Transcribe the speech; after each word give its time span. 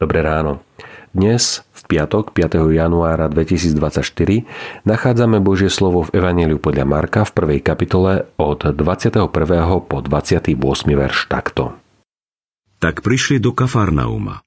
Dobré 0.00 0.24
ráno. 0.24 0.64
Dnes, 1.12 1.60
v 1.76 1.82
piatok, 1.84 2.32
5. 2.32 2.56
januára 2.72 3.28
2024, 3.28 4.48
nachádzame 4.88 5.44
Božie 5.44 5.68
slovo 5.68 6.08
v 6.08 6.16
Evangeliu 6.16 6.56
podľa 6.56 6.88
Marka 6.88 7.28
v 7.28 7.36
prvej 7.36 7.60
kapitole 7.60 8.24
od 8.40 8.64
21. 8.64 9.28
po 9.84 9.98
28. 10.00 10.56
verš 10.88 11.28
takto. 11.28 11.76
Tak 12.80 13.04
prišli 13.04 13.44
do 13.44 13.52
Kafarnauma. 13.52 14.40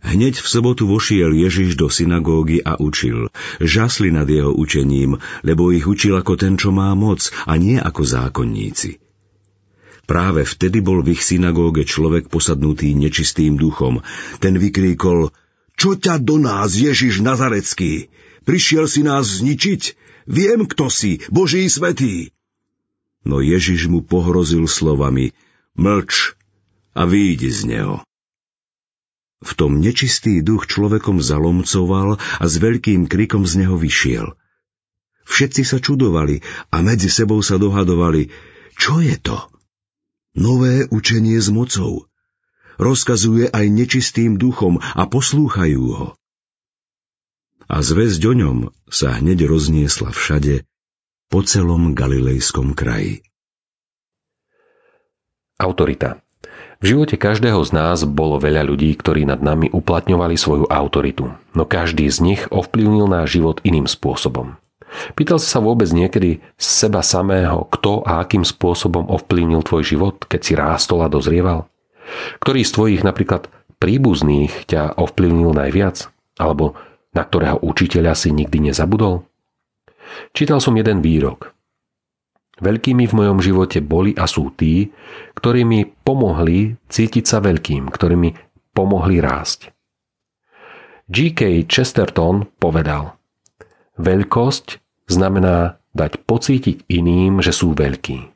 Hneď 0.00 0.40
v 0.40 0.48
sobotu 0.48 0.88
vošiel 0.88 1.36
Ježiš 1.36 1.76
do 1.76 1.92
synagógy 1.92 2.64
a 2.64 2.80
učil. 2.80 3.28
Žasli 3.60 4.08
nad 4.08 4.24
jeho 4.24 4.56
učením, 4.56 5.20
lebo 5.44 5.76
ich 5.76 5.84
učil 5.84 6.16
ako 6.16 6.40
ten, 6.40 6.56
čo 6.56 6.72
má 6.72 6.88
moc, 6.96 7.28
a 7.44 7.52
nie 7.60 7.76
ako 7.76 8.00
zákonníci. 8.00 9.09
Práve 10.10 10.42
vtedy 10.42 10.82
bol 10.82 11.06
v 11.06 11.14
ich 11.14 11.22
synagóge 11.22 11.86
človek 11.86 12.26
posadnutý 12.26 12.90
nečistým 12.98 13.54
duchom. 13.54 14.02
Ten 14.42 14.58
vykríkol, 14.58 15.30
čo 15.78 15.94
ťa 15.94 16.18
do 16.18 16.34
nás, 16.42 16.74
Ježiš 16.74 17.22
Nazarecký? 17.22 18.10
Prišiel 18.42 18.90
si 18.90 19.06
nás 19.06 19.38
zničiť? 19.38 19.94
Viem, 20.26 20.66
kto 20.66 20.90
si, 20.90 21.22
Boží 21.30 21.62
svetý. 21.70 22.34
No 23.22 23.38
Ježiš 23.38 23.86
mu 23.86 24.02
pohrozil 24.02 24.66
slovami, 24.66 25.30
mlč 25.78 26.34
a 26.90 27.06
výjdi 27.06 27.54
z 27.54 27.60
neho. 27.70 27.96
V 29.46 29.52
tom 29.54 29.78
nečistý 29.78 30.42
duch 30.42 30.66
človekom 30.66 31.22
zalomcoval 31.22 32.18
a 32.18 32.44
s 32.50 32.58
veľkým 32.58 33.06
krikom 33.06 33.46
z 33.46 33.62
neho 33.62 33.78
vyšiel. 33.78 34.34
Všetci 35.22 35.62
sa 35.62 35.78
čudovali 35.78 36.42
a 36.74 36.82
medzi 36.82 37.06
sebou 37.06 37.38
sa 37.46 37.62
dohadovali, 37.62 38.26
čo 38.74 38.98
je 38.98 39.14
to? 39.14 39.49
Nové 40.34 40.86
učenie 40.94 41.42
s 41.42 41.50
mocou. 41.50 42.06
Rozkazuje 42.78 43.50
aj 43.50 43.66
nečistým 43.66 44.38
duchom 44.38 44.78
a 44.78 45.02
poslúchajú 45.10 45.84
ho. 45.90 46.08
A 47.70 47.76
zväzť 47.82 48.22
o 48.30 48.34
ňom 48.34 48.58
sa 48.90 49.18
hneď 49.18 49.46
rozniesla 49.46 50.10
všade, 50.10 50.66
po 51.30 51.46
celom 51.46 51.94
galilejskom 51.94 52.74
kraji. 52.74 53.22
Autorita. 55.58 56.18
V 56.80 56.96
živote 56.96 57.20
každého 57.20 57.60
z 57.62 57.70
nás 57.76 58.02
bolo 58.08 58.40
veľa 58.40 58.64
ľudí, 58.64 58.90
ktorí 58.96 59.28
nad 59.28 59.44
nami 59.44 59.68
uplatňovali 59.68 60.34
svoju 60.34 60.66
autoritu, 60.66 61.30
no 61.52 61.62
každý 61.68 62.08
z 62.08 62.18
nich 62.24 62.42
ovplyvnil 62.48 63.06
náš 63.06 63.36
život 63.38 63.60
iným 63.62 63.84
spôsobom. 63.84 64.56
Pýtal 65.14 65.38
si 65.38 65.48
sa 65.48 65.62
vôbec 65.62 65.86
niekedy 65.90 66.42
seba 66.58 67.00
samého, 67.00 67.66
kto 67.70 68.02
a 68.02 68.22
akým 68.22 68.42
spôsobom 68.42 69.06
ovplyvnil 69.06 69.62
tvoj 69.62 69.82
život, 69.86 70.16
keď 70.26 70.40
si 70.42 70.52
rástol 70.58 71.06
a 71.06 71.12
dozrieval? 71.12 71.70
Ktorý 72.42 72.66
z 72.66 72.74
tvojich 72.74 73.02
napríklad 73.06 73.46
príbuzných 73.78 74.66
ťa 74.66 74.98
ovplyvnil 74.98 75.54
najviac? 75.54 76.10
Alebo 76.42 76.74
na 77.14 77.22
ktorého 77.22 77.62
učiteľa 77.62 78.18
si 78.18 78.34
nikdy 78.34 78.70
nezabudol? 78.70 79.22
Čítal 80.34 80.58
som 80.58 80.74
jeden 80.74 80.98
výrok. 81.02 81.54
Veľkými 82.60 83.08
v 83.08 83.16
mojom 83.16 83.38
živote 83.40 83.80
boli 83.80 84.12
a 84.18 84.28
sú 84.28 84.52
tí, 84.52 84.92
ktorí 85.38 85.64
mi 85.64 85.86
pomohli 85.86 86.76
cítiť 86.92 87.24
sa 87.24 87.38
veľkým, 87.40 87.88
ktorí 87.88 88.14
mi 88.18 88.30
pomohli 88.74 89.16
rásť. 89.22 89.72
G.K. 91.08 91.66
Chesterton 91.66 92.46
povedal– 92.60 93.16
Veľkosť 94.00 94.80
znamená 95.12 95.76
dať 95.92 96.24
pocítiť 96.24 96.88
iným, 96.88 97.44
že 97.44 97.52
sú 97.52 97.76
veľkí. 97.76 98.32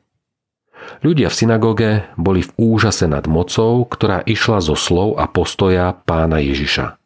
Ľudia 1.01 1.33
v 1.33 1.37
synagóge 1.37 1.91
boli 2.13 2.45
v 2.45 2.53
úžase 2.61 3.09
nad 3.09 3.25
mocou, 3.25 3.81
ktorá 3.89 4.21
išla 4.21 4.61
zo 4.61 4.77
slov 4.77 5.17
a 5.17 5.25
postoja 5.25 5.97
pána 6.05 6.37
Ježiša. 6.37 7.01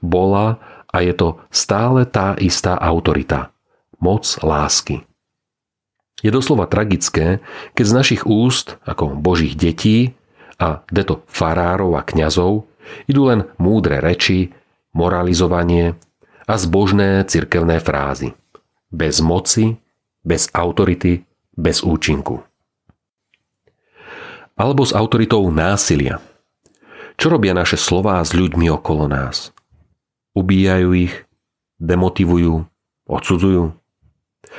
Bola 0.00 0.56
a 0.88 1.04
je 1.04 1.12
to 1.12 1.28
stále 1.52 2.08
tá 2.08 2.32
istá 2.40 2.80
autorita. 2.80 3.52
Moc 4.00 4.24
lásky. 4.40 5.04
Je 6.24 6.30
doslova 6.32 6.64
tragické, 6.70 7.44
keď 7.76 7.84
z 7.84 7.92
našich 7.92 8.22
úst, 8.24 8.80
ako 8.88 9.12
božích 9.12 9.52
detí 9.52 10.16
a 10.56 10.80
deto 10.88 11.26
farárov 11.28 11.98
a 11.98 12.02
kňazov, 12.06 12.64
idú 13.04 13.28
len 13.28 13.50
múdre 13.60 13.98
reči, 14.00 14.54
moralizovanie, 14.94 15.98
a 16.52 16.60
zbožné 16.60 17.24
cirkevné 17.24 17.80
frázy. 17.80 18.36
Bez 18.92 19.24
moci, 19.24 19.80
bez 20.20 20.52
autority, 20.52 21.24
bez 21.56 21.80
účinku. 21.80 22.44
Alebo 24.52 24.84
s 24.84 24.92
autoritou 24.92 25.48
násilia. 25.48 26.20
Čo 27.16 27.32
robia 27.32 27.56
naše 27.56 27.80
slová 27.80 28.20
s 28.20 28.36
ľuďmi 28.36 28.68
okolo 28.68 29.08
nás? 29.08 29.56
Ubíjajú 30.36 30.92
ich, 30.92 31.14
demotivujú, 31.80 32.68
odsudzujú? 33.08 33.72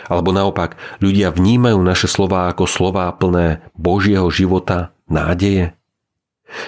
Alebo 0.10 0.34
naopak, 0.34 0.82
ľudia 0.98 1.30
vnímajú 1.30 1.78
naše 1.86 2.10
slová 2.10 2.50
ako 2.50 2.66
slová 2.66 3.14
plné 3.14 3.62
Božieho 3.78 4.26
života, 4.34 4.98
nádeje? 5.06 5.78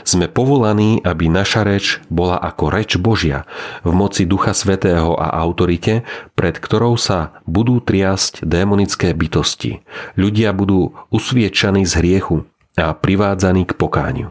Sme 0.04 0.28
povolaní, 0.28 1.00
aby 1.02 1.32
naša 1.32 1.64
reč 1.64 2.04
bola 2.12 2.38
ako 2.38 2.74
reč 2.74 2.98
Božia 3.00 3.48
v 3.86 3.92
moci 3.96 4.28
Ducha 4.28 4.52
Svetého 4.52 5.16
a 5.16 5.32
autorite, 5.40 6.04
pred 6.34 6.58
ktorou 6.58 7.00
sa 7.00 7.40
budú 7.48 7.80
triasť 7.80 8.44
démonické 8.44 9.16
bytosti. 9.16 9.86
Ľudia 10.20 10.52
budú 10.52 10.94
usviečaní 11.10 11.88
z 11.88 11.94
hriechu 12.02 12.44
a 12.76 12.92
privádzaní 12.92 13.64
k 13.70 13.74
pokániu. 13.80 14.30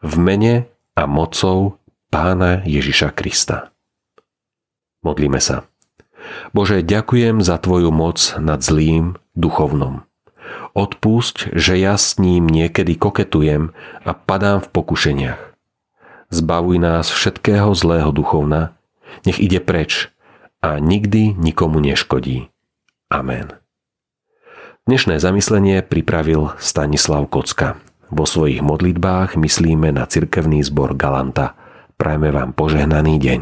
V 0.00 0.14
mene 0.16 0.70
a 0.96 1.04
mocou 1.04 1.76
Pána 2.08 2.64
Ježiša 2.64 3.12
Krista. 3.12 3.68
Modlíme 5.04 5.44
sa. 5.44 5.68
Bože, 6.56 6.80
ďakujem 6.80 7.44
za 7.44 7.60
Tvoju 7.60 7.92
moc 7.92 8.32
nad 8.40 8.64
zlým 8.64 9.20
duchovnom. 9.36 10.07
Odpusť, 10.72 11.56
že 11.56 11.78
ja 11.80 11.98
s 11.98 12.20
ním 12.20 12.46
niekedy 12.46 12.94
koketujem 12.94 13.72
a 14.04 14.10
padám 14.14 14.62
v 14.62 14.68
pokušeniach. 14.70 15.40
Zbavuj 16.28 16.76
nás 16.76 17.08
všetkého 17.08 17.72
zlého 17.72 18.12
duchovna, 18.12 18.76
nech 19.24 19.40
ide 19.40 19.64
preč 19.64 20.12
a 20.60 20.76
nikdy 20.76 21.32
nikomu 21.38 21.80
neškodí. 21.80 22.52
Amen. 23.08 23.56
Dnešné 24.88 25.20
zamyslenie 25.20 25.84
pripravil 25.84 26.52
Stanislav 26.60 27.28
Kocka. 27.28 27.80
Vo 28.08 28.24
svojich 28.24 28.64
modlitbách 28.64 29.36
myslíme 29.36 29.92
na 29.92 30.08
cirkevný 30.08 30.64
zbor 30.64 30.96
Galanta. 30.96 31.52
Prajme 32.00 32.32
vám 32.32 32.56
požehnaný 32.56 33.20
deň. 33.20 33.40